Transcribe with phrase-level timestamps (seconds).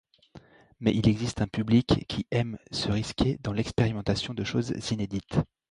[0.79, 5.37] Mais il existe un public qui aime se risquer dans l'expérimentation de choses inédites.